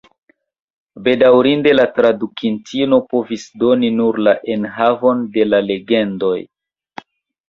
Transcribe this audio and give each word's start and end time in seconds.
Bedaŭrinde, 1.07 1.73
la 1.75 1.83
tradukintino 1.97 2.97
povis 3.11 3.43
doni 3.63 3.91
nur 3.99 4.17
la 4.29 4.33
enhavon 4.55 5.21
de 5.37 5.45
la 5.51 5.61
legendoj. 5.67 6.33